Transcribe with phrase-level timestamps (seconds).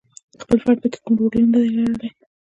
[0.41, 2.09] خپله فرد پکې کوم رول ندی لرلای.